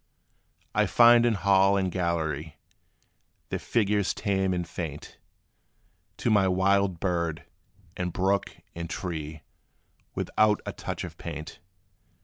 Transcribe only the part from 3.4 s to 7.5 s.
Their figures tame and faint, To my wild bird,